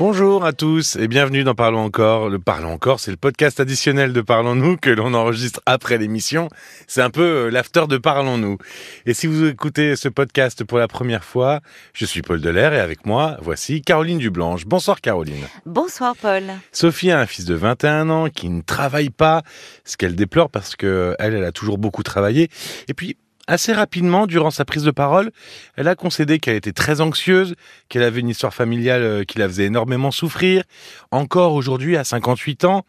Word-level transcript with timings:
Bonjour 0.00 0.44
à 0.44 0.52
tous 0.52 0.96
et 0.96 1.06
bienvenue 1.06 1.44
dans 1.44 1.54
Parlons 1.54 1.84
encore. 1.84 2.28
Le 2.28 2.40
Parlons 2.40 2.72
encore, 2.72 2.98
c'est 2.98 3.12
le 3.12 3.16
podcast 3.16 3.60
additionnel 3.60 4.12
de 4.12 4.20
Parlons-nous 4.20 4.76
que 4.76 4.90
l'on 4.90 5.14
enregistre 5.14 5.60
après 5.66 5.98
l'émission. 5.98 6.48
C'est 6.88 7.00
un 7.00 7.10
peu 7.10 7.22
euh, 7.46 7.50
l'after 7.50 7.86
de 7.88 7.96
Parlons-nous. 7.96 8.58
Et 9.06 9.14
si 9.14 9.28
vous 9.28 9.46
écoutez 9.46 9.94
ce 9.94 10.08
podcast 10.08 10.64
pour 10.64 10.78
la 10.78 10.88
première 10.88 11.22
fois, 11.22 11.60
je 11.92 12.06
suis 12.06 12.22
Paul 12.22 12.40
Delair 12.40 12.74
et 12.74 12.80
avec 12.80 13.06
moi, 13.06 13.36
voici 13.40 13.82
Caroline 13.82 14.18
Dublanche. 14.18 14.66
Bonsoir 14.66 15.00
Caroline. 15.00 15.44
Bonsoir 15.64 16.16
Paul. 16.16 16.42
Sophie 16.72 17.12
a 17.12 17.20
un 17.20 17.26
fils 17.26 17.44
de 17.44 17.54
21 17.54 18.10
ans 18.10 18.28
qui 18.30 18.48
ne 18.48 18.62
travaille 18.62 19.10
pas, 19.10 19.42
ce 19.84 19.96
qu'elle 19.96 20.16
déplore 20.16 20.50
parce 20.50 20.74
que 20.74 21.14
elle, 21.20 21.34
elle 21.34 21.44
a 21.44 21.52
toujours 21.52 21.78
beaucoup 21.78 22.02
travaillé. 22.02 22.50
Et 22.88 22.94
puis, 22.94 23.16
assez 23.46 23.72
rapidement, 23.72 24.26
durant 24.26 24.50
sa 24.50 24.64
prise 24.64 24.82
de 24.84 24.90
parole, 24.90 25.30
elle 25.76 25.88
a 25.88 25.94
concédé 25.94 26.38
qu'elle 26.38 26.56
était 26.56 26.72
très 26.72 27.00
anxieuse, 27.00 27.54
qu'elle 27.88 28.02
avait 28.02 28.20
une 28.20 28.28
histoire 28.28 28.54
familiale 28.54 29.02
euh, 29.02 29.24
qui 29.24 29.38
la 29.38 29.48
faisait 29.48 29.66
énormément 29.66 30.10
souffrir, 30.10 30.62
encore 31.10 31.54
aujourd'hui 31.54 31.96
à 31.96 32.04
58 32.04 32.64
ans. 32.64 32.84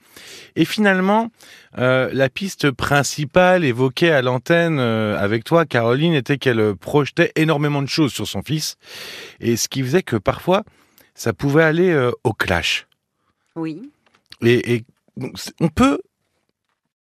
Et 0.55 0.65
finalement, 0.65 1.31
euh, 1.77 2.09
la 2.13 2.29
piste 2.29 2.71
principale 2.71 3.65
évoquée 3.65 4.11
à 4.11 4.21
l'antenne 4.21 4.79
euh, 4.79 5.17
avec 5.19 5.43
toi, 5.43 5.65
Caroline, 5.65 6.13
était 6.13 6.37
qu'elle 6.37 6.75
projetait 6.75 7.31
énormément 7.35 7.81
de 7.81 7.89
choses 7.89 8.13
sur 8.13 8.27
son 8.27 8.41
fils, 8.41 8.77
et 9.39 9.57
ce 9.57 9.67
qui 9.67 9.81
faisait 9.81 10.03
que 10.03 10.15
parfois, 10.15 10.63
ça 11.13 11.33
pouvait 11.33 11.63
aller 11.63 12.09
au 12.23 12.33
clash. 12.33 12.87
Oui. 13.55 13.89
Et, 14.41 14.75
et 14.75 14.85
on 15.61 15.69
peut, 15.69 15.99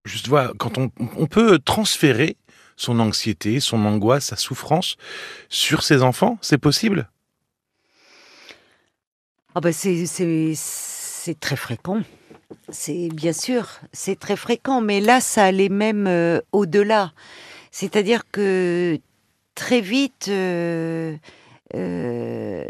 juste 0.05 0.29
voilà, 0.29 0.53
quand 0.57 0.79
on, 0.79 0.91
on 1.17 1.27
peut 1.27 1.59
transférer 1.59 2.37
son 2.77 3.01
anxiété, 3.01 3.61
son 3.61 3.85
angoisse, 3.85 4.27
sa 4.27 4.37
souffrance 4.37 4.97
sur 5.49 5.83
ses 5.83 6.03
enfants 6.03 6.39
C'est 6.41 6.59
possible? 6.59 7.09
Ah 9.55 9.61
ben 9.61 9.73
c'est 9.73 11.41
très 11.41 11.57
fréquent. 11.57 12.01
C'est 12.71 13.09
bien 13.09 13.33
sûr, 13.33 13.69
c'est 13.93 14.19
très 14.19 14.37
fréquent, 14.37 14.81
mais 14.81 15.01
là, 15.01 15.21
ça 15.21 15.45
allait 15.45 15.69
même 15.69 16.07
euh, 16.07 16.41
au-delà. 16.53 17.13
C'est-à-dire 17.71 18.31
que 18.31 18.99
très 19.55 19.81
vite, 19.81 20.27
euh, 20.29 21.17
euh, 21.75 22.65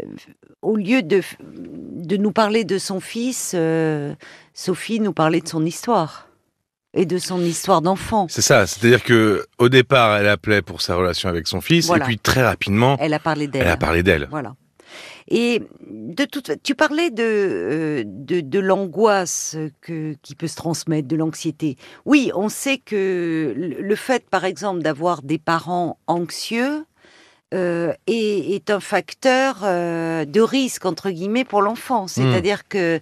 au 0.61 0.75
lieu 0.75 1.01
de, 1.01 1.21
de 1.41 2.17
nous 2.17 2.31
parler 2.31 2.63
de 2.63 2.77
son 2.77 2.99
fils, 2.99 3.55
Sophie 4.53 4.99
nous 4.99 5.13
parlait 5.13 5.41
de 5.41 5.47
son 5.47 5.65
histoire 5.65 6.27
et 6.95 7.05
de 7.05 7.17
son 7.17 7.41
histoire 7.41 7.81
d'enfant. 7.81 8.27
C'est 8.29 8.41
ça, 8.41 8.65
c'est-à-dire 8.65 9.03
que 9.03 9.45
au 9.59 9.69
départ, 9.69 10.17
elle 10.17 10.27
appelait 10.27 10.61
pour 10.61 10.81
sa 10.81 10.95
relation 10.95 11.29
avec 11.29 11.47
son 11.47 11.61
fils, 11.61 11.89
et 11.89 11.99
puis 11.99 12.17
très 12.17 12.43
rapidement, 12.43 12.97
elle 12.99 13.13
a 13.13 13.19
parlé 13.19 13.47
d'elle. 13.47 13.61
Elle 13.61 13.67
a 13.67 13.77
parlé 13.77 14.01
d'elle. 14.01 14.27
Voilà. 14.31 14.55
Et 15.27 15.63
de 15.89 16.23
toute, 16.25 16.51
tu 16.61 16.75
parlais 16.75 17.09
de 17.09 17.23
euh, 17.23 18.03
de, 18.05 18.41
de 18.41 18.59
l'angoisse 18.59 19.57
que 19.81 20.15
qui 20.21 20.35
peut 20.35 20.47
se 20.47 20.55
transmettre, 20.55 21.07
de 21.07 21.15
l'anxiété. 21.15 21.77
Oui, 22.05 22.31
on 22.35 22.47
sait 22.47 22.77
que 22.77 23.53
le 23.55 23.95
fait, 23.95 24.29
par 24.29 24.45
exemple, 24.45 24.81
d'avoir 24.81 25.23
des 25.23 25.39
parents 25.39 25.99
anxieux, 26.07 26.85
euh, 27.53 27.93
est, 28.07 28.71
un 28.71 28.79
facteur 28.79 29.59
euh, 29.61 30.25
de 30.25 30.41
risque 30.41 30.85
entre 30.85 31.11
guillemets 31.11 31.45
pour 31.45 31.61
l'enfant. 31.61 32.05
Hmm. 32.05 32.07
C'est-à-dire 32.07 32.67
que 32.67 32.99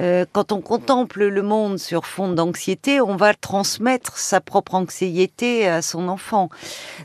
euh, 0.00 0.24
quand 0.32 0.50
on 0.50 0.62
contemple 0.62 1.26
le 1.26 1.42
monde 1.42 1.78
sur 1.78 2.06
fond 2.06 2.32
d'anxiété, 2.32 3.02
on 3.02 3.16
va 3.16 3.34
transmettre 3.34 4.16
sa 4.16 4.40
propre 4.40 4.76
anxiété 4.76 5.68
à 5.68 5.82
son 5.82 6.08
enfant. 6.08 6.48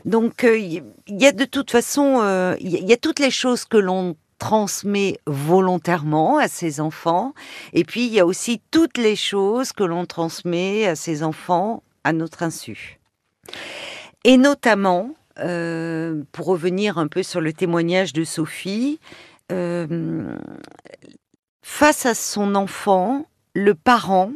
Donc 0.06 0.44
il 0.44 0.82
y 1.08 1.26
a 1.26 1.32
de 1.32 1.44
toute 1.44 1.70
façon, 1.70 2.22
il 2.58 2.70
y, 2.70 2.92
a 2.92 2.96
toutes 2.96 3.18
les 3.18 3.30
choses 3.30 3.66
que 3.66 3.76
l'on 3.76 4.16
transmet 4.38 5.18
volontairement 5.26 6.38
à 6.38 6.48
ses 6.48 6.80
enfants, 6.80 7.34
et 7.74 7.84
puis 7.84 8.06
il 8.06 8.14
y 8.14 8.20
a 8.20 8.26
aussi 8.26 8.62
toutes 8.70 8.96
les 8.96 9.16
choses 9.16 9.72
que 9.72 9.84
l'on 9.84 10.06
transmet 10.06 10.86
à 10.86 10.96
ses 10.96 11.22
enfants 11.22 11.82
à 12.02 12.14
notre 12.14 12.42
insu. 12.42 12.98
Et 14.24 14.36
notamment, 14.36 15.10
euh, 15.40 16.22
pour 16.32 16.46
revenir 16.46 16.98
un 16.98 17.06
peu 17.08 17.22
sur 17.22 17.40
le 17.40 17.52
témoignage 17.52 18.12
de 18.12 18.24
Sophie, 18.24 18.98
euh, 19.52 20.36
face 21.62 22.06
à 22.06 22.14
son 22.14 22.54
enfant, 22.54 23.26
le 23.54 23.74
parent 23.74 24.30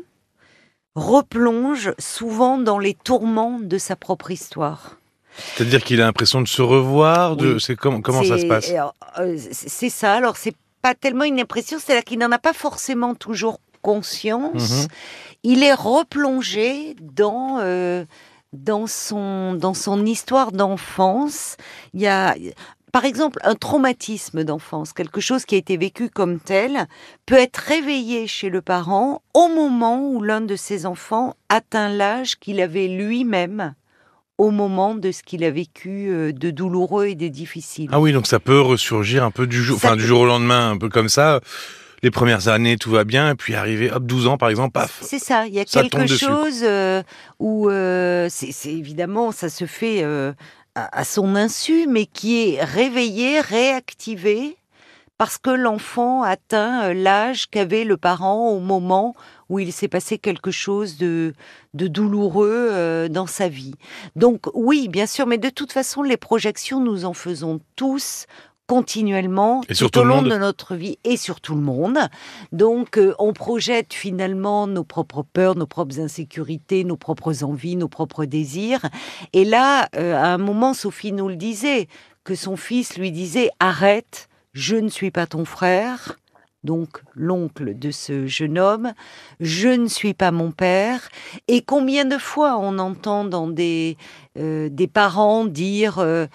replonge 0.94 1.92
souvent 1.98 2.58
dans 2.58 2.78
les 2.78 2.94
tourments 2.94 3.58
de 3.60 3.78
sa 3.78 3.96
propre 3.96 4.30
histoire. 4.30 4.98
C'est-à-dire 5.54 5.82
qu'il 5.82 6.00
a 6.02 6.04
l'impression 6.04 6.42
de 6.42 6.48
se 6.48 6.60
revoir. 6.60 7.36
De... 7.36 7.58
C'est 7.58 7.76
comment, 7.76 8.02
comment 8.02 8.22
ça 8.22 8.38
se 8.38 8.46
passe? 8.46 8.70
euh, 9.18 9.38
C'est 9.50 9.88
ça. 9.88 10.12
Alors 10.14 10.36
c'est 10.36 10.54
pas 10.82 10.94
tellement 10.94 11.24
une 11.24 11.40
impression, 11.40 11.78
c'est-à-dire 11.78 12.04
qu'il 12.04 12.18
n'en 12.18 12.32
a 12.32 12.38
pas 12.38 12.52
forcément 12.52 13.14
toujours 13.14 13.60
conscience. 13.80 14.82
Mhm. 14.82 14.88
Il 15.44 15.62
est 15.62 15.74
replongé 15.74 16.94
dans 17.00 17.58
dans 18.52 18.86
son, 18.86 19.54
dans 19.54 19.74
son 19.74 20.04
histoire 20.04 20.52
d'enfance, 20.52 21.56
il 21.94 22.00
y 22.00 22.06
a, 22.06 22.34
par 22.92 23.04
exemple, 23.04 23.38
un 23.44 23.54
traumatisme 23.54 24.44
d'enfance, 24.44 24.92
quelque 24.92 25.20
chose 25.20 25.44
qui 25.44 25.54
a 25.54 25.58
été 25.58 25.76
vécu 25.76 26.10
comme 26.10 26.38
tel, 26.38 26.86
peut 27.26 27.36
être 27.36 27.56
réveillé 27.56 28.26
chez 28.26 28.50
le 28.50 28.60
parent 28.60 29.22
au 29.34 29.48
moment 29.48 30.06
où 30.06 30.22
l'un 30.22 30.42
de 30.42 30.56
ses 30.56 30.84
enfants 30.84 31.34
atteint 31.48 31.88
l'âge 31.88 32.38
qu'il 32.38 32.60
avait 32.60 32.88
lui-même 32.88 33.74
au 34.38 34.50
moment 34.50 34.94
de 34.94 35.12
ce 35.12 35.22
qu'il 35.22 35.44
a 35.44 35.50
vécu 35.50 36.08
euh, 36.10 36.32
de 36.32 36.50
douloureux 36.50 37.06
et 37.06 37.14
de 37.14 37.28
difficile. 37.28 37.88
Ah 37.92 38.00
oui, 38.00 38.12
donc 38.12 38.26
ça 38.26 38.40
peut 38.40 38.60
ressurgir 38.60 39.24
un 39.24 39.30
peu 39.30 39.46
du 39.46 39.62
jour, 39.62 39.76
enfin, 39.76 39.94
du 39.94 40.04
jour 40.04 40.20
au 40.20 40.26
lendemain, 40.26 40.70
un 40.70 40.78
peu 40.78 40.88
comme 40.88 41.08
ça 41.08 41.40
les 42.02 42.10
premières 42.10 42.48
années, 42.48 42.76
tout 42.76 42.90
va 42.90 43.04
bien, 43.04 43.30
et 43.30 43.34
puis 43.34 43.54
arriver, 43.54 43.90
hop, 43.90 44.04
12 44.04 44.26
ans 44.26 44.38
par 44.38 44.48
exemple, 44.48 44.72
paf. 44.72 44.98
C'est 45.02 45.20
ça, 45.20 45.46
il 45.46 45.54
y 45.54 45.60
a 45.60 45.64
quelque 45.64 46.06
chose 46.06 46.60
euh, 46.62 47.02
où 47.38 47.70
euh, 47.70 48.26
c'est 48.28 48.72
évidemment, 48.72 49.30
ça 49.30 49.48
se 49.48 49.66
fait 49.66 50.02
euh, 50.02 50.32
à, 50.74 51.04
son 51.04 51.36
insu, 51.36 51.86
mais 51.88 52.06
qui 52.06 52.54
est 52.54 52.64
réveillé, 52.64 53.40
réactivé, 53.40 54.56
parce 55.16 55.38
que 55.38 55.50
l'enfant 55.50 56.22
atteint 56.22 56.92
l'âge 56.92 57.46
qu'avait 57.48 57.84
le 57.84 57.96
parent 57.96 58.48
au 58.48 58.58
moment 58.58 59.14
où 59.48 59.60
il 59.60 59.72
s'est 59.72 59.86
passé 59.86 60.18
quelque 60.18 60.50
chose 60.50 60.96
de, 60.96 61.34
de 61.74 61.86
douloureux 61.86 63.06
dans 63.08 63.28
sa 63.28 63.48
vie. 63.48 63.74
Donc 64.16 64.46
oui, 64.54 64.88
bien 64.88 65.06
sûr, 65.06 65.26
mais 65.28 65.38
de 65.38 65.50
toute 65.50 65.70
façon, 65.70 66.02
les 66.02 66.16
projections, 66.16 66.80
nous 66.80 67.04
en 67.04 67.12
faisons 67.12 67.60
tous 67.76 68.26
continuellement 68.72 69.60
et 69.68 69.74
tout 69.74 69.98
au 69.98 70.04
long 70.04 70.22
de 70.22 70.34
notre 70.36 70.76
vie 70.76 70.98
et 71.04 71.18
sur 71.18 71.42
tout 71.42 71.54
le 71.54 71.60
monde. 71.60 71.98
Donc, 72.52 72.96
euh, 72.96 73.14
on 73.18 73.34
projette 73.34 73.92
finalement 73.92 74.66
nos 74.66 74.82
propres 74.84 75.22
peurs, 75.22 75.56
nos 75.56 75.66
propres 75.66 76.00
insécurités, 76.00 76.82
nos 76.84 76.96
propres 76.96 77.44
envies, 77.44 77.76
nos 77.76 77.88
propres 77.88 78.24
désirs. 78.24 78.80
Et 79.34 79.44
là, 79.44 79.88
euh, 79.96 80.14
à 80.16 80.28
un 80.28 80.38
moment, 80.38 80.72
Sophie 80.72 81.12
nous 81.12 81.28
le 81.28 81.36
disait, 81.36 81.86
que 82.24 82.34
son 82.34 82.56
fils 82.56 82.96
lui 82.96 83.10
disait 83.10 83.50
arrête, 83.60 84.28
je 84.52 84.76
ne 84.76 84.88
suis 84.88 85.10
pas 85.10 85.26
ton 85.26 85.44
frère. 85.44 86.16
Donc 86.64 87.02
l'oncle 87.14 87.76
de 87.76 87.90
ce 87.90 88.26
jeune 88.28 88.58
homme, 88.58 88.92
je 89.40 89.68
ne 89.68 89.88
suis 89.88 90.14
pas 90.14 90.30
mon 90.30 90.52
père. 90.52 91.08
Et 91.48 91.60
combien 91.60 92.04
de 92.04 92.18
fois 92.18 92.56
on 92.56 92.78
entend 92.78 93.24
dans 93.24 93.48
des, 93.48 93.96
euh, 94.38 94.68
des 94.70 94.86
parents 94.86 95.44
dire 95.44 95.98
euh, 95.98 96.26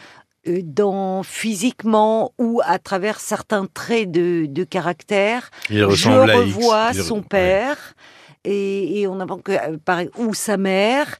dans 0.63 1.23
physiquement 1.23 2.33
ou 2.37 2.61
à 2.63 2.79
travers 2.79 3.19
certains 3.19 3.65
traits 3.65 4.11
de, 4.11 4.63
caractère. 4.63 5.49
je 5.69 6.09
revois 6.09 6.93
son 6.93 7.21
père 7.21 7.95
et, 8.43 9.07
on 9.07 9.19
apprend 9.19 9.39
que 9.39 9.51
euh, 9.51 10.05
ou 10.17 10.33
sa 10.33 10.57
mère 10.57 11.17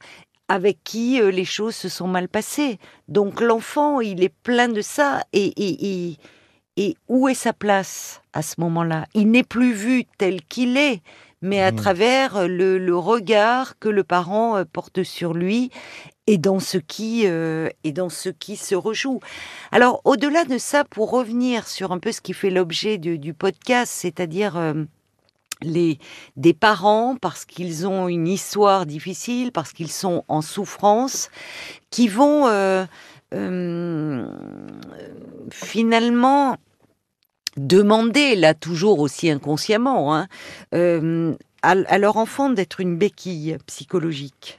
avec 0.48 0.78
qui 0.82 1.20
euh, 1.20 1.30
les 1.30 1.44
choses 1.44 1.74
se 1.74 1.88
sont 1.88 2.08
mal 2.08 2.28
passées. 2.28 2.78
Donc 3.06 3.40
l'enfant, 3.40 4.00
il 4.00 4.22
est 4.22 4.32
plein 4.42 4.68
de 4.68 4.80
ça 4.80 5.22
et, 5.32 5.52
et, 5.56 6.16
et 6.78 6.96
où 7.08 7.28
est 7.28 7.34
sa 7.34 7.52
place 7.52 8.22
à 8.32 8.42
ce 8.42 8.54
moment-là? 8.60 9.06
Il 9.14 9.30
n'est 9.30 9.42
plus 9.42 9.72
vu 9.72 10.04
tel 10.16 10.42
qu'il 10.42 10.76
est 10.76 11.02
mais 11.42 11.62
à 11.62 11.72
mmh. 11.72 11.76
travers 11.76 12.48
le, 12.48 12.78
le, 12.78 12.96
regard 12.96 13.78
que 13.78 13.88
le 13.88 14.04
parent 14.04 14.62
porte 14.72 15.02
sur 15.02 15.34
lui 15.34 15.70
et 16.28 16.36
dans 16.36 16.60
ce 16.60 16.76
qui 16.76 17.22
euh, 17.24 17.70
et 17.84 17.92
dans 17.92 18.10
ce 18.10 18.28
qui 18.28 18.56
se 18.56 18.74
rejoue. 18.74 19.18
Alors 19.72 20.02
au-delà 20.04 20.44
de 20.44 20.58
ça, 20.58 20.84
pour 20.84 21.10
revenir 21.10 21.66
sur 21.66 21.90
un 21.90 21.98
peu 21.98 22.12
ce 22.12 22.20
qui 22.20 22.34
fait 22.34 22.50
l'objet 22.50 22.98
du, 22.98 23.32
podcast, 23.32 23.90
c'est-à-dire 23.96 24.58
euh, 24.58 24.84
les 25.62 25.98
des 26.36 26.52
parents 26.52 27.16
parce 27.16 27.46
qu'ils 27.46 27.86
ont 27.86 28.08
une 28.08 28.28
histoire 28.28 28.84
difficile, 28.84 29.52
parce 29.52 29.72
qu'ils 29.72 29.90
sont 29.90 30.22
en 30.28 30.42
souffrance, 30.42 31.30
qui 31.88 32.08
vont 32.08 32.46
euh, 32.46 32.84
finalement 35.50 36.58
demander, 37.56 38.36
là 38.36 38.54
toujours 38.54 39.00
aussi 39.00 39.30
inconsciemment, 39.30 40.14
hein, 40.14 40.28
à, 40.72 41.36
à 41.62 41.98
leur 41.98 42.16
enfant 42.16 42.50
d'être 42.50 42.80
une 42.80 42.96
béquille 42.96 43.58
psychologique 43.66 44.57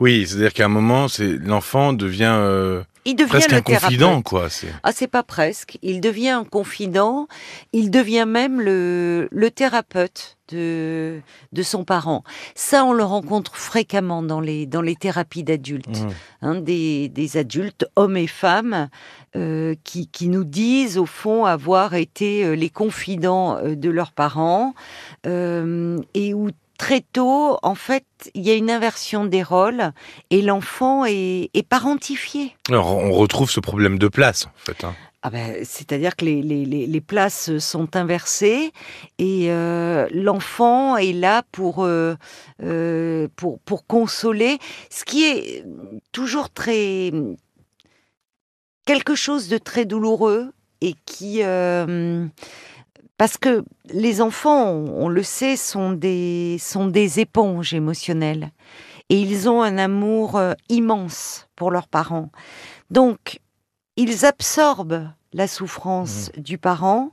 Oui, 0.00 0.26
c'est-à-dire 0.26 0.52
qu'à 0.52 0.66
un 0.66 0.68
moment, 0.68 1.08
c'est 1.08 1.38
l'enfant 1.38 1.92
devient, 1.92 2.34
euh, 2.38 2.82
il 3.04 3.16
devient 3.16 3.28
presque 3.28 3.50
le 3.50 3.58
un 3.58 3.62
confident, 3.62 4.22
quoi. 4.22 4.48
C'est 4.48 4.68
Ah, 4.82 4.92
c'est 4.92 5.06
pas 5.08 5.22
presque. 5.22 5.78
Il 5.82 6.00
devient 6.00 6.30
un 6.30 6.44
confident. 6.44 7.28
Il 7.72 7.90
devient 7.90 8.26
même 8.26 8.60
le, 8.60 9.28
le 9.30 9.50
thérapeute 9.50 10.36
de, 10.48 11.20
de 11.52 11.62
son 11.62 11.84
parent. 11.84 12.22
Ça, 12.54 12.84
on 12.84 12.92
le 12.92 13.02
rencontre 13.04 13.56
fréquemment 13.56 14.22
dans 14.22 14.40
les, 14.40 14.66
dans 14.66 14.82
les 14.82 14.94
thérapies 14.94 15.42
d'adultes. 15.42 16.00
Mhm. 16.00 16.10
Hein, 16.42 16.54
des, 16.56 17.08
des 17.08 17.36
adultes, 17.36 17.86
hommes 17.96 18.16
et 18.16 18.28
femmes, 18.28 18.88
euh, 19.34 19.74
qui, 19.82 20.06
qui 20.08 20.28
nous 20.28 20.44
disent, 20.44 20.98
au 20.98 21.06
fond, 21.06 21.44
avoir 21.44 21.94
été 21.94 22.44
euh, 22.44 22.54
les 22.54 22.70
confidents 22.70 23.60
de 23.64 23.90
leurs 23.90 24.12
parents 24.12 24.74
euh, 25.26 25.98
et 26.14 26.34
où 26.34 26.50
très 26.78 27.00
tôt, 27.00 27.58
en 27.62 27.74
fait, 27.74 28.04
il 28.34 28.42
y 28.46 28.50
a 28.50 28.54
une 28.54 28.70
inversion 28.70 29.24
des 29.24 29.42
rôles 29.42 29.92
et 30.30 30.42
l'enfant 30.42 31.04
est, 31.04 31.50
est 31.54 31.66
parentifié. 31.68 32.54
Alors, 32.68 32.96
on 32.96 33.12
retrouve 33.12 33.50
ce 33.50 33.60
problème 33.60 33.98
de 33.98 34.08
place, 34.08 34.46
en 34.46 34.58
fait. 34.58 34.84
hein. 34.84 34.94
Ah 35.22 35.30
ben, 35.30 35.64
C'est-à-dire 35.64 36.14
que 36.14 36.24
les, 36.24 36.40
les, 36.40 36.64
les, 36.64 36.86
les 36.86 37.00
places 37.00 37.58
sont 37.58 37.96
inversées 37.96 38.70
et 39.18 39.50
euh, 39.50 40.06
l'enfant 40.12 40.96
est 40.96 41.12
là 41.12 41.42
pour, 41.50 41.84
euh, 41.84 42.14
euh, 42.62 43.26
pour, 43.34 43.58
pour 43.60 43.86
consoler, 43.86 44.58
ce 44.88 45.04
qui 45.04 45.24
est 45.24 45.64
toujours 46.12 46.50
très... 46.50 47.12
quelque 48.84 49.16
chose 49.16 49.48
de 49.48 49.58
très 49.58 49.84
douloureux 49.84 50.52
et 50.80 50.94
qui... 51.06 51.42
parce 53.18 53.38
que 53.38 53.64
les 53.86 54.20
enfants, 54.20 54.70
on, 54.70 55.08
le 55.08 55.22
sait, 55.22 55.56
sont 55.56 55.92
des, 55.92 56.58
sont 56.60 56.86
des 56.86 57.20
éponges 57.20 57.72
émotionnelles 57.74 58.50
et 59.08 59.20
ils 59.20 59.48
ont 59.48 59.62
un 59.62 59.78
amour 59.78 60.36
euh, 60.36 60.52
immense 60.68 61.48
pour 61.56 61.70
leurs 61.70 61.88
parents. 61.88 62.30
Donc, 62.90 63.40
ils 63.96 64.26
absorbent 64.26 65.10
la 65.32 65.46
souffrance 65.46 66.30
du 66.36 66.58
parent 66.58 67.12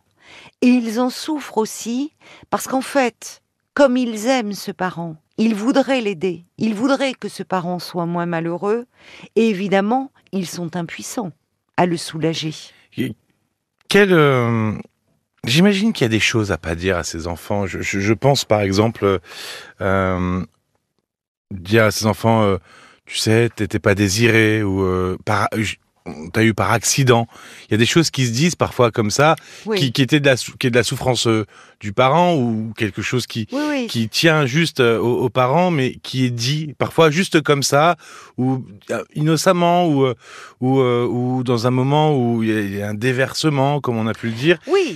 et 0.61 0.67
ils 0.67 0.99
en 0.99 1.09
souffrent 1.09 1.57
aussi 1.57 2.13
parce 2.49 2.67
qu'en 2.67 2.81
fait, 2.81 3.41
comme 3.73 3.97
ils 3.97 4.27
aiment 4.27 4.53
ce 4.53 4.71
parent, 4.71 5.15
ils 5.37 5.55
voudraient 5.55 6.01
l'aider, 6.01 6.45
ils 6.57 6.75
voudraient 6.75 7.13
que 7.13 7.29
ce 7.29 7.43
parent 7.43 7.79
soit 7.79 8.05
moins 8.05 8.25
malheureux 8.25 8.85
et 9.35 9.49
évidemment, 9.49 10.11
ils 10.31 10.47
sont 10.47 10.75
impuissants 10.75 11.31
à 11.77 11.85
le 11.85 11.97
soulager. 11.97 12.53
Quel, 13.87 14.13
euh, 14.13 14.73
J'imagine 15.45 15.91
qu'il 15.91 16.05
y 16.05 16.07
a 16.07 16.09
des 16.09 16.19
choses 16.21 16.51
à 16.51 16.57
pas 16.57 16.73
dire 16.75 16.97
à 16.97 17.03
ses 17.03 17.27
enfants. 17.27 17.67
Je, 17.67 17.81
je- 17.81 17.99
je 17.99 18.13
pense 18.13 18.45
par 18.45 18.61
exemple 18.61 19.19
euh, 19.81 20.45
dire 21.51 21.83
à 21.85 21.91
ses 21.91 22.05
enfants, 22.05 22.43
euh, 22.43 22.57
tu 23.05 23.17
sais, 23.17 23.49
t'étais 23.53 23.79
pas 23.79 23.93
désiré 23.95 24.63
ou 24.63 24.81
euh, 24.83 25.17
par, 25.25 25.49
t'as 26.31 26.43
eu 26.43 26.53
par 26.53 26.71
accident. 26.71 27.27
Il 27.67 27.71
y 27.71 27.75
a 27.75 27.77
des 27.77 27.85
choses 27.85 28.09
qui 28.09 28.25
se 28.25 28.31
disent 28.31 28.55
parfois 28.55 28.89
comme 28.91 29.11
ça, 29.11 29.35
Oui, 29.65 29.77
qui, 29.77 29.91
qui 29.91 30.01
étaient 30.01 30.21
de 30.21 30.25
la, 30.25 30.35
qui 30.37 30.67
est 30.67 30.71
de 30.71 30.75
la 30.77 30.83
souffrance 30.83 31.27
du 31.83 31.91
parent 31.91 32.33
ou 32.37 32.71
quelque 32.77 33.01
chose 33.01 33.27
qui 33.27 33.45
oui, 33.51 33.59
oui. 33.69 33.87
qui 33.87 34.07
tient 34.07 34.45
juste 34.45 34.79
euh, 34.79 34.97
aux, 34.99 35.17
aux 35.23 35.29
parents, 35.29 35.69
mais 35.69 35.95
qui 36.01 36.23
est 36.25 36.29
dit 36.29 36.73
parfois 36.77 37.11
juste 37.11 37.41
comme 37.41 37.61
ça, 37.61 37.97
ou 38.37 38.63
euh, 38.89 39.03
innocemment, 39.15 39.85
ou, 39.89 40.05
euh, 40.05 40.13
ou, 40.61 40.79
ou 40.79 41.43
dans 41.43 41.67
un 41.67 41.71
moment 41.71 42.17
où 42.17 42.41
il 42.41 42.75
y, 42.77 42.81
a- 42.81 42.87
un 42.87 42.93
déversement, 42.93 43.81
comme 43.81 43.97
on 43.97 44.07
a 44.07 44.13
pu 44.13 44.27
le 44.27 44.33
dire. 44.33 44.59
Oui, 44.67 44.95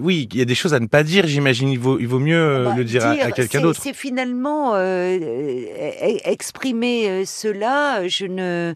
oui, 0.00 0.28
il 0.32 0.38
y 0.38 0.42
a 0.42 0.44
des 0.44 0.54
choses 0.54 0.72
à 0.72 0.78
ne 0.78 0.86
pas 0.86 1.02
dire, 1.02 1.26
j'imagine. 1.26 1.68
Il 1.68 1.80
vaut, 1.80 1.98
il 1.98 2.06
vaut 2.06 2.20
mieux 2.20 2.62
Bah, 2.66 2.74
le 2.76 2.84
dire, 2.84 3.04
à- 3.04 3.10
à, 3.10 3.32
quelqu'un 3.32 3.60
d'autre. 3.60 3.80
C'est 3.82 3.92
finalement 3.92 4.76
euh, 4.76 4.78
euh, 5.18 6.18
exprimer 6.24 7.24
cela. 7.26 8.06
Je 8.06 8.26
ne, 8.26 8.74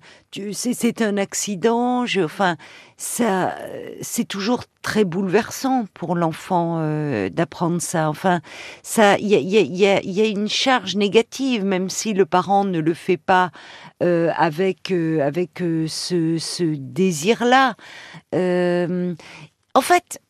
c'est 0.52 1.02
un 1.02 1.16
accident. 1.18 2.04
Je, 2.04 2.22
enfin, 2.22 2.56
ça, 3.02 3.56
c'est 4.00 4.26
toujours 4.28 4.62
très 4.80 5.02
bouleversant 5.02 5.86
pour 5.92 6.14
l'enfant 6.14 6.76
euh, 6.78 7.30
d'apprendre 7.30 7.82
ça. 7.82 8.08
Enfin, 8.08 8.40
ça, 8.84 9.18
il 9.18 9.26
y 9.26 9.86
a, 9.86 10.26
une 10.26 10.48
charge 10.48 10.94
négative, 10.94 11.64
même 11.64 11.90
si 11.90 12.12
le 12.12 12.26
parent 12.26 12.64
ne 12.64 12.78
le 12.78 12.94
fait 12.94 13.16
pas 13.16 13.50
euh, 14.04 14.30
avec 14.36 14.92
euh, 14.92 15.20
avec 15.20 15.58
ce, 15.58 16.74
désir-là. 16.76 17.74
En 18.32 19.80
fait, 19.80 20.20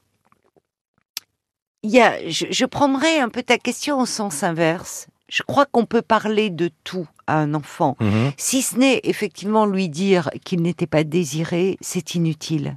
il 1.82 1.90
y 1.90 2.00
a, 2.00 2.26
je, 2.26 2.46
je 2.48 2.64
prendrais 2.64 3.18
un 3.18 3.28
peu 3.28 3.42
ta 3.42 3.58
question 3.58 4.00
au 4.00 4.06
sens 4.06 4.42
inverse. 4.42 5.08
Je 5.32 5.42
crois 5.42 5.64
qu'on 5.64 5.86
peut 5.86 6.02
parler 6.02 6.50
de 6.50 6.68
tout 6.84 7.06
à 7.26 7.38
un 7.38 7.54
enfant. 7.54 7.96
Mhm. 8.00 8.32
Si 8.36 8.60
ce 8.60 8.76
n'est 8.76 9.00
effectivement 9.04 9.64
lui 9.64 9.88
dire 9.88 10.28
qu'il 10.44 10.60
n'était 10.60 10.86
pas 10.86 11.04
désiré, 11.04 11.78
c'est 11.80 12.14
inutile. 12.14 12.76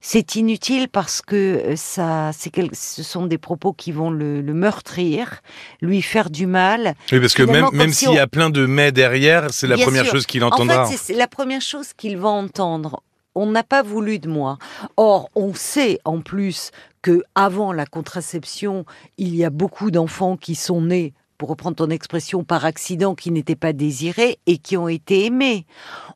C'est 0.00 0.34
inutile 0.34 0.88
parce 0.88 1.22
que 1.22 1.36
euh, 1.36 1.76
ça, 1.76 2.32
quel- 2.52 2.74
ce 2.74 3.04
sont 3.04 3.26
des 3.26 3.38
propos 3.38 3.72
qui 3.72 3.92
vont 3.92 4.10
le, 4.10 4.40
le 4.40 4.52
meurtrir, 4.54 5.42
lui 5.80 6.02
faire 6.02 6.28
du 6.30 6.46
mal. 6.48 6.94
Oui, 7.12 7.20
parce 7.20 7.34
que 7.34 7.42
même, 7.44 7.54
Finalement, 7.54 7.70
même 7.72 7.92
si 7.92 8.06
s'il 8.06 8.14
y 8.14 8.18
a 8.18 8.26
plein 8.26 8.50
de 8.50 8.66
mais 8.66 8.90
derrière, 8.90 9.52
c'est 9.52 9.66
la 9.68 9.76
première 9.78 10.04
chose 10.06 10.26
qu'il 10.26 10.42
En 10.42 10.48
entendra. 10.48 10.86
fait, 10.86 10.92
c'est- 10.96 11.04
c'est 11.12 11.14
la 11.18 11.28
première 11.28 11.62
chose 11.62 11.92
qu'il 11.92 12.16
va 12.18 12.28
entendre. 12.30 13.02
On 13.36 13.46
n'a 13.46 13.62
pas 13.62 13.82
voulu 13.82 14.18
de 14.18 14.28
moi. 14.28 14.58
Or, 14.96 15.28
on 15.36 15.54
sait 15.54 15.98
en 16.04 16.20
plus 16.20 16.70
que 17.02 17.22
avant 17.36 17.72
la 17.72 17.86
contraception, 17.86 18.84
il 19.18 19.36
y 19.36 19.44
a 19.44 19.50
beaucoup 19.50 19.90
d'enfants 19.92 20.36
qui 20.36 20.54
sont 20.56 20.80
nés, 20.82 21.12
pour 21.38 21.48
reprendre 21.48 21.76
ton 21.76 21.90
expression, 21.90 22.44
par 22.44 22.64
accident, 22.64 23.14
qui 23.14 23.30
n'étaient 23.30 23.56
pas 23.56 23.72
désirés 23.72 24.38
et 24.46 24.58
qui 24.58 24.76
ont 24.76 24.88
été 24.88 25.26
aimés. 25.26 25.66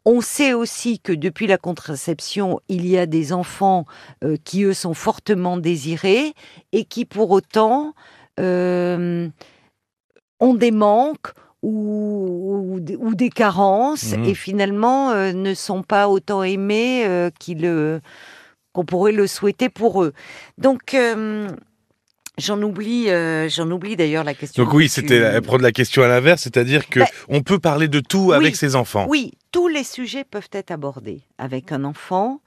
On 0.05 0.21
sait 0.21 0.53
aussi 0.55 0.99
que 0.99 1.13
depuis 1.13 1.47
la 1.47 1.59
contraception, 1.59 2.61
il 2.69 2.87
y 2.87 2.97
a 2.99 3.07
des 3.07 3.33
enfants 3.33 3.85
euh, 4.25 4.37
qui, 4.45 4.63
eux, 4.65 4.75
sont 4.75 4.95
fortement 4.95 5.57
désirés 5.57 6.33
et 6.73 6.85
qui, 6.85 7.05
pour 7.05 7.31
autant, 7.31 7.95
euh, 8.39 9.29
ont 10.41 10.55
des 10.55 10.71
manques 10.71 11.33
ou, 11.63 12.65
ou, 12.75 12.81
des- 12.81 12.97
ou 12.97 13.15
des 13.15 13.29
carences 13.29 14.13
Mhm. 14.17 14.25
et 14.25 14.35
finalement 14.35 15.11
euh, 15.11 15.33
ne 15.35 15.53
sont 15.53 15.83
pas 15.83 16.09
autant 16.09 16.43
aimés 16.43 17.05
qu'on 18.73 18.85
pourrait 18.87 19.13
le 19.13 19.27
souhaiter 19.27 19.69
pour 19.69 20.03
eux. 20.03 20.15
Donc, 20.57 20.97
j'en 22.41 22.61
oublie, 22.63 23.09
euh, 23.11 23.49
j'en 23.49 23.71
oublie 23.71 23.95
d'ailleurs 23.97 24.25
la 24.25 24.35
question. 24.35 24.65
Donc 24.65 24.73
oui, 24.75 24.85
tu- 24.87 24.95
c'était 24.95 25.41
prendre 25.41 25.63
la 25.63 25.73
question 25.73 26.03
à 26.03 26.09
l'inverse, 26.09 26.43
c'est-à-dire 26.43 26.89
que 26.89 27.01
Bah, 27.01 27.07
on 27.29 27.43
peut 27.43 27.59
parler 27.59 27.87
de 27.89 28.01
tout 28.01 28.33
avec 28.33 28.57
ses 28.57 28.75
enfants. 28.77 29.07
Oui, 29.09 29.33
tous 29.53 29.69
les 29.69 29.85
sujets 29.85 30.25
peuvent 30.25 30.49
être 30.53 30.71
abordés 30.71 31.23
avec 31.39 31.71
un 31.73 31.85
enfant. 31.85 32.41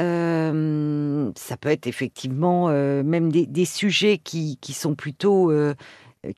Euh, 0.00 1.30
ça 1.36 1.56
peut 1.56 1.68
être 1.68 1.86
effectivement 1.86 2.66
euh, 2.68 3.02
même 3.02 3.30
des, 3.30 3.46
des 3.46 3.64
sujets 3.64 4.18
qui, 4.18 4.58
qui 4.60 4.72
sont 4.72 4.94
plutôt 4.94 5.52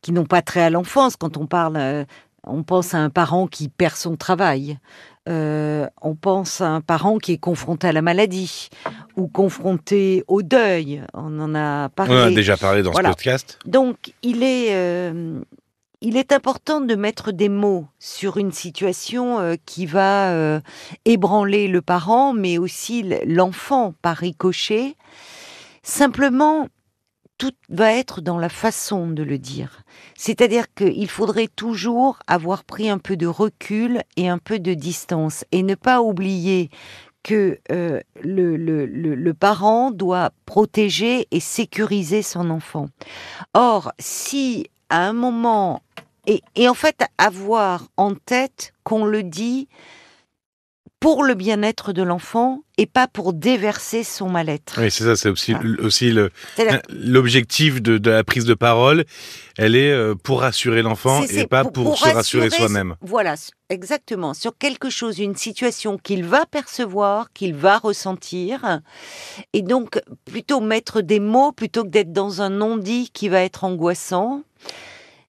qui 0.02 0.12
n'ont 0.12 0.24
pas 0.24 0.40
trait 0.42 0.62
à 0.62 0.70
l'enfance. 0.70 1.16
Quand 1.16 1.36
on 1.36 1.46
parle, 1.46 2.06
on 2.46 2.62
pense 2.62 2.94
à 2.94 2.98
un 2.98 3.10
parent 3.10 3.46
qui 3.46 3.68
perd 3.68 3.94
son 3.96 4.16
travail. 4.16 4.78
Euh, 5.28 5.86
on 6.02 6.14
pense 6.14 6.60
à 6.60 6.68
un 6.68 6.80
parent 6.82 7.16
qui 7.18 7.32
est 7.32 7.38
confronté 7.38 7.86
à 7.88 7.92
la 7.92 8.02
maladie 8.02 8.68
ou 9.16 9.28
confronté 9.28 10.24
au 10.28 10.42
deuil. 10.42 11.02
On 11.14 11.38
en 11.40 11.54
a 11.54 11.86
On 11.86 11.88
parlé. 11.90 12.14
en 12.14 12.26
a 12.26 12.30
déjà 12.30 12.56
parlé 12.56 12.82
dans 12.82 12.90
Voilà. 12.92 13.10
ce 13.10 13.14
podcast. 13.14 13.58
Donc, 13.64 14.12
il 14.22 14.42
est, 14.42 14.74
euh, 14.74 15.40
il 16.00 16.16
est 16.16 16.32
important 16.32 16.80
de 16.80 16.94
mettre 16.94 17.32
des 17.32 17.48
mots 17.48 17.86
sur 17.98 18.36
une 18.36 18.52
situation 18.52 19.38
euh, 19.40 19.54
qui 19.64 19.86
va 19.86 20.32
euh, 20.32 20.60
ébranler 21.04 21.68
le 21.68 21.80
parent, 21.82 22.32
mais 22.32 22.58
aussi 22.58 23.04
l'enfant 23.26 23.94
par 24.02 24.16
ricochet. 24.18 24.96
Simplement, 25.82 26.68
tout 27.36 27.52
va 27.68 27.92
être 27.92 28.20
dans 28.20 28.38
la 28.38 28.48
façon 28.48 29.08
de 29.08 29.22
le 29.22 29.38
dire. 29.38 29.82
C'est-à-dire 30.14 30.72
qu'il 30.74 31.08
faudrait 31.10 31.48
toujours 31.48 32.18
avoir 32.26 32.64
pris 32.64 32.88
un 32.88 32.98
peu 32.98 33.16
de 33.16 33.26
recul 33.26 34.02
et 34.16 34.28
un 34.28 34.38
peu 34.38 34.58
de 34.58 34.72
distance 34.74 35.44
et 35.52 35.62
ne 35.62 35.74
pas 35.74 36.00
oublier 36.00 36.70
que 37.24 37.58
euh, 37.72 38.00
le, 38.22 39.32
parent 39.32 39.90
doit 39.90 40.30
protéger 40.46 41.26
et 41.32 41.40
sécuriser 41.40 42.22
son 42.22 42.50
enfant. 42.50 42.86
Or, 43.54 43.92
si 43.98 44.68
à 44.90 45.08
un 45.08 45.12
moment, 45.12 45.82
et 46.26 46.68
en 46.68 46.74
fait 46.74 47.02
avoir 47.18 47.88
en 47.96 48.14
tête 48.14 48.72
qu'on 48.84 49.04
le 49.04 49.24
dit 49.24 49.66
pour 51.04 51.22
le 51.22 51.34
bien-être 51.34 51.92
de 51.92 52.02
l'enfant 52.02 52.62
et 52.78 52.86
pas 52.86 53.06
pour 53.06 53.34
déverser 53.34 54.04
son 54.04 54.30
mal-être. 54.30 54.80
Oui, 54.80 54.90
c'est 54.90 55.04
ça, 55.04 55.16
c'est 55.16 55.28
aussi, 55.28 55.54
l'objectif 56.88 57.82
de, 57.82 57.98
de 57.98 58.10
la 58.10 58.24
prise 58.24 58.46
de 58.46 58.54
parole. 58.54 59.04
Elle 59.58 59.76
est 59.76 59.92
euh, 59.92 60.14
pour 60.14 60.40
rassurer 60.40 60.80
l'enfant 60.80 61.22
et 61.28 61.46
pas 61.46 61.62
pour, 61.62 61.98
se 61.98 62.08
rassurer 62.08 62.48
soi-même. 62.48 62.96
Voilà, 63.02 63.34
exactement. 63.68 64.32
Sur 64.32 64.56
quelque 64.56 64.88
chose, 64.88 65.18
une 65.18 65.36
situation 65.36 65.98
qu'il 65.98 66.24
va 66.24 66.46
percevoir, 66.46 67.30
qu'il 67.34 67.54
va 67.54 67.76
ressentir. 67.76 68.80
Et 69.52 69.60
donc, 69.60 70.00
plutôt 70.24 70.62
mettre 70.62 71.02
des 71.02 71.20
mots 71.20 71.52
plutôt 71.52 71.84
que 71.84 71.90
d'être 71.90 72.14
dans 72.14 72.40
un 72.40 72.48
non-dit 72.48 73.10
qui 73.12 73.28
va 73.28 73.42
être 73.42 73.64
angoissant. 73.64 74.42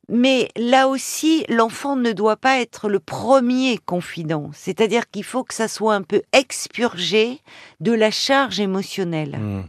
Mais 0.09 0.49
là 0.55 0.87
aussi, 0.87 1.45
l'enfant 1.49 1.95
ne 1.95 2.11
doit 2.11 2.37
pas 2.37 2.59
être 2.59 2.89
le 2.89 2.99
premier 2.99 3.77
confident. 3.77 4.51
C'est-à-dire 4.53 5.09
qu'il 5.09 5.23
faut 5.23 5.43
que 5.43 5.53
ça 5.53 5.67
soit 5.67 5.95
un 5.95 6.03
peu 6.03 6.21
expurgé 6.33 7.41
de 7.79 7.91
la 7.91 8.11
charge 8.11 8.59
émotionnelle. 8.59 9.37
Hmm. 9.37 9.63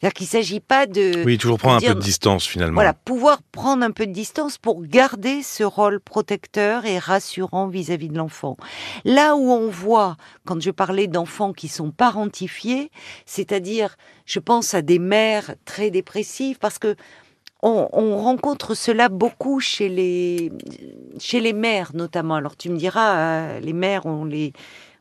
C'est-à-dire 0.00 0.14
qu'il 0.14 0.24
ne 0.24 0.30
s'agit 0.30 0.60
pas 0.60 0.86
de... 0.86 1.24
Oui, 1.26 1.36
toujours 1.36 1.58
prendre 1.58 1.76
un 1.76 1.88
peu 1.88 1.94
de 1.94 2.00
distance 2.00 2.46
finalement. 2.46 2.76
Voilà, 2.76 2.94
pouvoir 2.94 3.42
prendre 3.52 3.84
un 3.84 3.90
peu 3.90 4.06
de 4.06 4.12
distance 4.12 4.56
pour 4.56 4.82
garder 4.82 5.42
ce 5.42 5.62
rôle 5.62 6.00
protecteur 6.00 6.86
et 6.86 6.98
rassurant 6.98 7.68
vis-à-vis 7.68 8.08
de 8.08 8.16
l'enfant. 8.16 8.56
Là 9.04 9.36
où 9.36 9.50
on 9.50 9.68
voit, 9.68 10.16
quand 10.46 10.58
je 10.58 10.70
parlais 10.70 11.06
d'enfants 11.06 11.52
qui 11.52 11.68
sont 11.68 11.90
parentifiés, 11.90 12.90
c'est-à-dire, 13.26 13.96
je 14.24 14.38
pense 14.38 14.72
à 14.72 14.80
des 14.80 14.98
mères 14.98 15.54
très 15.66 15.90
dépressives, 15.90 16.56
parce 16.58 16.78
que 16.78 16.96
on, 17.62 17.88
on 17.92 18.16
rencontre 18.18 18.74
cela 18.74 19.08
beaucoup 19.08 19.60
chez 19.60 19.88
les, 19.88 20.50
chez 21.18 21.40
les 21.40 21.52
mères 21.52 21.90
notamment. 21.94 22.34
Alors 22.36 22.56
tu 22.56 22.70
me 22.70 22.76
diras, 22.76 23.16
euh, 23.16 23.60
les 23.60 23.72
mères, 23.72 24.06
on 24.06 24.24
les, 24.24 24.52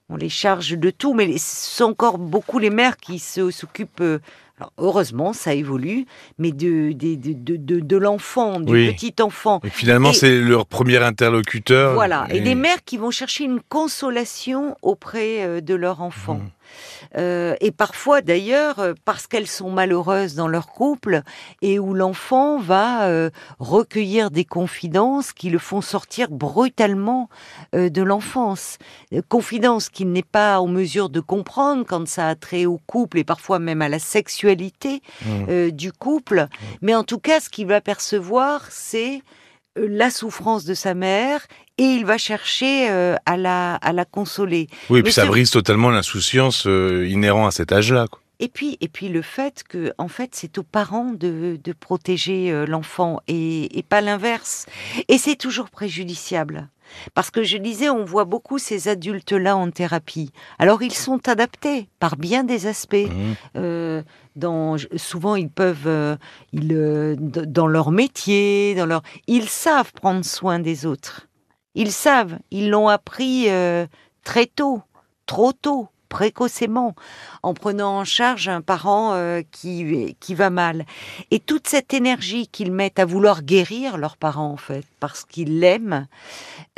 on 0.10 0.16
les 0.18 0.30
charge 0.30 0.78
de 0.78 0.90
tout, 0.90 1.14
mais 1.14 1.38
ce 1.38 1.78
sont 1.78 1.86
encore 1.86 2.18
beaucoup 2.18 2.60
les 2.60 2.70
mères 2.70 2.98
qui 2.98 3.20
s'occupent. 3.20 4.02
euh, 4.02 4.20
alors, 4.60 4.74
heureusement, 4.78 5.32
ça 5.32 5.54
évolue, 5.54 6.06
mais 6.38 6.52
de, 6.52 6.92
de, 6.92 7.16
de, 7.16 7.32
de, 7.32 7.56
de- 7.56 7.80
de 7.80 7.96
l'enfant, 7.96 8.60
du 8.60 8.74
Oui. 8.74 8.94
petit 8.94 9.16
enfant. 9.22 9.62
Et 9.64 9.70
finalement, 9.70 10.12
c'est 10.12 10.38
leur 10.42 10.66
premier 10.66 10.98
interlocuteur. 10.98 11.94
Voilà. 11.94 12.28
Et 12.30 12.42
des 12.42 12.56
mères 12.56 12.84
qui 12.84 12.98
vont 12.98 13.10
chercher 13.10 13.46
une 13.46 13.62
consolation 13.70 14.76
auprès 14.82 15.44
euh, 15.46 15.62
de 15.62 15.76
leur 15.76 16.02
enfant. 16.02 16.36
Mhm. 16.40 16.50
Euh, 17.18 17.56
et 17.62 17.72
parfois, 17.72 18.22
d'ailleurs, 18.22 18.80
euh, 18.80 18.94
parce 19.06 19.28
qu'elles 19.28 19.48
sont 19.48 19.72
malheureuses 19.72 20.36
dans 20.36 20.48
leur 20.48 20.68
couple 20.68 21.22
et 21.62 21.80
où 21.80 21.94
l'enfant 21.94 22.60
va 22.60 23.08
euh, 23.08 23.30
recueillir 23.60 24.32
des 24.32 24.46
confidences 24.46 25.34
qui 25.34 25.50
le 25.50 25.60
font 25.60 25.82
sortir 25.82 26.30
brutalement 26.30 27.30
euh, 27.76 27.90
de 27.90 28.02
l'enfance. 28.02 28.78
Confidences 29.28 29.90
qu'il 29.90 30.12
n'est 30.12 30.22
pas 30.24 30.60
en 30.60 30.68
mesure 30.68 31.10
de 31.10 31.20
comprendre 31.20 31.86
quand 31.88 32.08
ça 32.08 32.28
a 32.28 32.36
trait 32.36 32.66
au 32.66 32.80
couple 32.86 33.20
et 33.20 33.24
parfois 33.24 33.60
même 33.60 33.82
à 33.82 33.90
la 33.90 34.00
sexualité 34.00 35.02
euh, 35.28 35.72
du 35.72 35.92
couple. 35.92 36.48
Mais 36.82 36.96
en 36.96 37.04
tout 37.04 37.20
cas, 37.20 37.40
ce 37.40 37.50
qu'il 37.50 37.68
va 37.68 37.82
percevoir, 37.82 38.66
c'est 38.70 39.22
la 39.88 40.10
souffrance 40.10 40.66
de 40.66 40.74
sa 40.74 40.94
mère 40.94 41.48
et 41.78 41.84
il 41.84 42.06
va 42.06 42.18
chercher 42.18 42.90
euh, 42.90 43.16
à, 43.26 43.38
la, 43.38 43.76
à 43.76 43.94
la 43.94 44.06
consoler. 44.06 44.68
Oui, 44.90 45.00
Mais 45.00 45.04
puis 45.04 45.14
ça 45.14 45.26
brise 45.26 45.52
totalement 45.52 45.90
l'insouciance 45.90 46.68
euh, 46.68 47.08
inhérent 47.08 47.48
à 47.48 47.52
cet 47.52 47.72
âge-là. 47.72 48.06
Et 48.42 48.48
puis, 48.48 48.78
et 48.80 48.88
puis 48.88 49.10
le 49.10 49.22
fait 49.22 49.64
que, 49.68 49.92
en 49.98 50.08
fait, 50.08 50.32
c'est 50.34 50.58
aux 50.58 50.64
parents 50.64 51.12
de, 51.12 51.60
de 51.62 51.74
protéger 51.74 52.52
euh, 52.52 52.66
l'enfant 52.66 53.20
et, 53.28 53.78
et 53.78 53.84
pas 53.84 54.00
l'inverse. 54.00 54.66
Et 55.10 55.18
c'est 55.18 55.36
toujours 55.36 55.70
préjudiciable. 55.70 56.70
Parce 57.14 57.32
que 57.32 57.44
je 57.44 57.58
disais, 57.58 57.90
on 57.90 58.04
voit 58.04 58.26
beaucoup 58.26 58.58
ces 58.58 58.88
adultes-là 58.88 59.56
en 59.56 59.70
thérapie. 59.72 60.32
Alors 60.58 60.82
ils 60.82 60.94
sont 60.94 61.28
adaptés 61.30 61.88
par 62.00 62.16
bien 62.16 62.44
des 62.44 62.66
aspects. 62.66 62.96
Euh, 63.56 64.02
souvent, 64.96 65.36
ils 65.36 65.50
peuvent, 65.50 65.88
euh, 65.88 66.16
ils, 66.54 66.74
euh, 66.74 67.16
dans 67.18 67.68
leur 67.68 67.92
métier, 67.92 68.76
dans 68.76 68.86
leur, 68.86 69.02
ils 69.28 69.50
savent 69.50 69.92
prendre 69.94 70.24
soin 70.26 70.60
des 70.60 70.86
autres. 70.86 71.28
Ils 71.76 71.92
savent, 71.92 72.40
ils 72.52 72.70
l'ont 72.70 72.88
appris 72.88 73.50
euh, 73.50 73.86
très 74.24 74.46
tôt, 74.46 74.82
trop 75.26 75.54
tôt, 75.54 75.88
précocement, 76.10 76.96
en 77.44 77.54
prenant 77.54 78.00
en 78.00 78.04
charge 78.04 78.50
un 78.50 78.62
parent 78.62 79.14
euh, 79.14 79.42
qui, 79.52 80.18
qui 80.20 80.36
va 80.36 80.50
mal. 80.50 80.86
Et 81.32 81.40
toute 81.40 81.68
cette 81.68 81.94
énergie 81.94 82.48
qu'ils 82.48 82.72
mettent 82.72 83.00
à 83.00 83.06
vouloir 83.06 83.44
guérir 83.44 83.98
leurs 83.98 84.18
parents, 84.18 84.52
en 84.52 84.58
fait, 84.58 84.84
parce 85.00 85.24
qu'ils 85.24 85.60
l'aiment, 85.60 86.08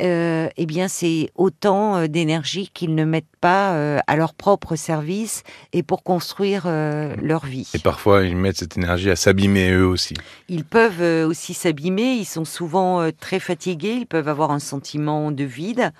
euh, 0.00 0.48
eh 0.56 0.66
bien, 0.66 0.88
c'est 0.88 1.30
autant 1.34 1.96
euh, 1.96 2.06
d'énergie 2.06 2.70
qu'ils 2.72 2.94
ne 2.94 3.04
mettent 3.04 3.24
pas 3.40 3.72
euh, 3.72 3.98
à 4.06 4.16
leur 4.16 4.34
propre 4.34 4.76
service 4.76 5.42
et 5.72 5.82
pour 5.82 6.02
construire 6.02 6.66
leur 6.66 7.46
vie. 7.46 7.70
Et 7.74 7.78
parfois, 7.78 8.24
ils 8.24 8.36
mettent 8.36 8.58
cette 8.58 8.76
énergie 8.76 9.10
à 9.10 9.16
s'abîmer 9.16 9.70
eux 9.70 9.86
aussi. 9.86 10.14
Ils 10.48 10.64
peuvent 10.64 11.26
aussi 11.26 11.54
s'abîmer, 11.54 12.14
ils 12.14 12.24
sont 12.24 12.44
souvent 12.44 13.10
très 13.18 13.40
fatigués, 13.40 13.94
ils 13.94 14.06
peuvent 14.06 14.28
avoir 14.28 14.50
un 14.50 14.58
sentiment 14.58 15.30
de 15.30 15.44
vide. 15.44 15.92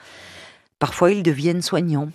Parfois, 0.79 1.13
ils 1.13 1.23
deviennent 1.23 1.63
soignants. 1.63 2.09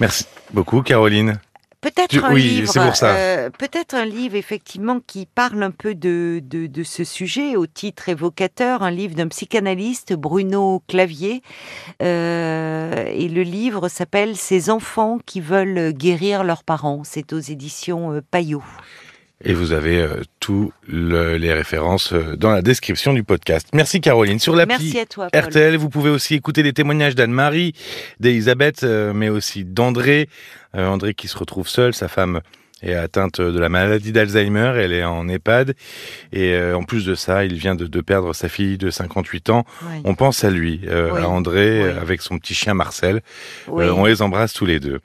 Merci 0.00 0.26
beaucoup, 0.52 0.82
Caroline. 0.82 1.38
Peut-être 1.80 2.24
un 2.24 2.32
oui, 2.32 2.42
livre, 2.42 2.72
c'est 2.72 2.80
pour 2.80 2.96
ça. 2.96 3.14
euh, 3.14 3.50
peut-être 3.50 3.94
un 3.94 4.04
livre 4.04 4.34
effectivement 4.34 4.98
qui 4.98 5.26
parle 5.26 5.62
un 5.62 5.70
peu 5.70 5.94
de, 5.94 6.40
de, 6.42 6.66
de 6.66 6.82
ce 6.82 7.04
sujet 7.04 7.54
au 7.54 7.68
titre 7.68 8.08
évocateur, 8.08 8.82
un 8.82 8.90
livre 8.90 9.14
d'un 9.14 9.28
psychanalyste, 9.28 10.12
Bruno 10.14 10.82
Clavier, 10.88 11.40
Euh, 12.02 13.04
et 13.12 13.28
le 13.28 13.42
livre 13.42 13.88
s'appelle 13.88 14.34
Ces 14.36 14.70
enfants 14.70 15.18
qui 15.24 15.40
veulent 15.40 15.92
guérir 15.92 16.42
leurs 16.42 16.64
parents. 16.64 17.02
C'est 17.04 17.32
aux 17.32 17.38
éditions 17.38 18.12
euh, 18.12 18.22
Payot. 18.28 18.64
Et 19.44 19.54
vous 19.54 19.70
avez 19.72 19.98
euh, 20.00 20.22
tous 20.40 20.72
le- 20.88 21.36
les 21.36 21.52
références 21.52 22.12
euh, 22.12 22.36
dans 22.36 22.50
la 22.50 22.60
description 22.60 23.12
du 23.12 23.22
podcast. 23.22 23.68
Merci, 23.72 24.00
Caroline. 24.00 24.40
Sur 24.40 24.56
l'appli 24.56 24.74
Merci 24.78 24.98
à 24.98 25.06
toi, 25.06 25.28
Paul. 25.30 25.40
RTL, 25.42 25.76
vous 25.76 25.88
pouvez 25.88 26.10
aussi 26.10 26.34
écouter 26.34 26.64
les 26.64 26.72
témoignages 26.72 27.14
d'Anne-Marie, 27.14 27.72
d'Elisabeth, 28.18 28.82
euh, 28.82 29.12
mais 29.14 29.28
aussi 29.28 29.64
d'André. 29.64 30.28
Euh, 30.74 30.88
André 30.88 31.14
qui 31.14 31.28
se 31.28 31.38
retrouve 31.38 31.68
seul, 31.68 31.94
sa 31.94 32.08
femme 32.08 32.40
est 32.82 32.94
atteinte 32.94 33.40
de 33.40 33.58
la 33.58 33.68
maladie 33.68 34.12
d'Alzheimer, 34.12 34.72
elle 34.76 34.92
est 34.92 35.04
en 35.04 35.28
EHPAD, 35.28 35.74
et 36.32 36.52
euh, 36.54 36.76
en 36.76 36.84
plus 36.84 37.04
de 37.04 37.14
ça, 37.14 37.44
il 37.44 37.54
vient 37.54 37.74
de, 37.74 37.86
de 37.86 38.00
perdre 38.00 38.32
sa 38.34 38.48
fille 38.48 38.78
de 38.78 38.90
58 38.90 39.50
ans. 39.50 39.64
Oui. 39.82 40.00
On 40.04 40.14
pense 40.14 40.44
à 40.44 40.50
lui, 40.50 40.82
euh, 40.88 41.10
Oui, 41.12 41.20
à 41.22 41.28
André, 41.28 41.82
oui. 41.82 41.88
euh, 41.88 42.00
avec 42.00 42.22
son 42.22 42.38
petit 42.38 42.54
chien 42.54 42.74
Marcel. 42.74 43.20
Oui. 43.66 43.84
Euh, 43.84 43.92
on 43.94 44.04
les 44.04 44.22
embrasse 44.22 44.52
tous 44.52 44.66
les 44.66 44.78
deux. 44.80 45.00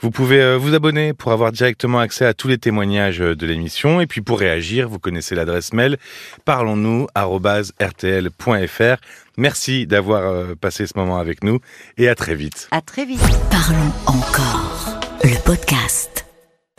Vous 0.00 0.10
pouvez 0.10 0.40
euh, 0.40 0.56
vous 0.56 0.74
abonner 0.74 1.12
pour 1.12 1.32
avoir 1.32 1.52
directement 1.52 1.98
accès 2.00 2.24
à 2.24 2.34
tous 2.34 2.48
les 2.48 2.58
témoignages 2.58 3.18
de 3.18 3.46
l'émission. 3.46 4.00
Et 4.00 4.06
puis 4.06 4.20
pour 4.22 4.38
réagir, 4.40 4.88
vous 4.88 4.98
connaissez 4.98 5.34
l'adresse 5.34 5.72
mail 5.72 5.96
parlons-nous@rtl.fr. 6.44 8.96
Merci 9.36 9.86
d'avoir 9.86 10.22
euh, 10.22 10.54
passé 10.60 10.86
ce 10.86 10.92
moment 10.96 11.18
avec 11.18 11.44
nous 11.44 11.58
et 11.98 12.08
à 12.08 12.14
très 12.14 12.34
vite. 12.34 12.68
À 12.70 12.80
très 12.80 13.04
vite. 13.04 13.20
Parlons 13.50 13.92
encore. 14.06 15.00
Le 15.24 15.42
podcast. 15.44 16.26